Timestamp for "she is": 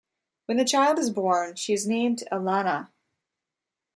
1.57-1.87